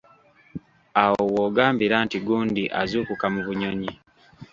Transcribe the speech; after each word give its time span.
Awo 1.03 1.23
w'ogambira 1.33 1.95
nti 2.05 2.17
gundi 2.25 2.63
azuukuka 2.81 3.25
mu 3.33 3.39
bunnyonyi. 3.45 3.91